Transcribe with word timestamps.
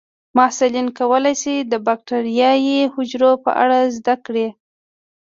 محصلین 0.37 0.87
کولی 0.99 1.33
شي 1.41 1.55
د 1.71 1.73
بکټریايي 1.87 2.79
حجرو 2.93 3.31
په 3.43 3.51
اړه 3.63 3.79
زده 3.97 4.15
کړي. 4.25 4.47